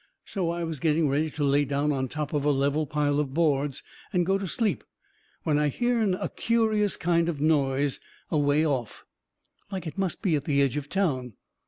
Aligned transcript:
So 0.25 0.49
I 0.49 0.63
was 0.63 0.79
getting 0.79 1.07
ready 1.07 1.29
to 1.29 1.43
lay 1.43 1.63
down 1.63 1.91
on 1.91 2.07
top 2.07 2.33
of 2.33 2.43
a 2.43 2.49
level 2.49 2.87
pile 2.87 3.19
of 3.19 3.35
boards 3.35 3.83
and 4.11 4.25
go 4.25 4.39
to 4.39 4.47
sleep 4.47 4.83
when 5.43 5.59
I 5.59 5.67
hearn 5.69 6.15
a 6.15 6.27
curious 6.27 6.97
kind 6.97 7.29
of 7.29 7.39
noise 7.39 7.99
a 8.31 8.39
way 8.39 8.65
off, 8.65 9.05
like 9.71 9.85
it 9.85 9.99
must 9.99 10.23
be 10.23 10.35
at 10.35 10.45
the 10.45 10.59
edge 10.59 10.75
of 10.75 10.89
town. 10.89 11.33